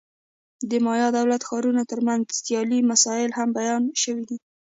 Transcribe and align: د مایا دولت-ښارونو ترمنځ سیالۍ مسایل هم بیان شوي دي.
د 0.69 0.71
مایا 0.85 1.07
دولت-ښارونو 1.17 1.81
ترمنځ 1.91 2.23
سیالۍ 2.43 2.81
مسایل 2.91 3.31
هم 3.37 3.49
بیان 3.57 3.83
شوي 4.03 4.23
دي. 4.29 4.37